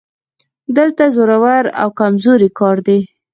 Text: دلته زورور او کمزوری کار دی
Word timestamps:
دلته 0.77 1.03
زورور 1.15 1.63
او 1.81 1.87
کمزوری 1.99 2.49
کار 2.59 2.77
دی 2.85 2.99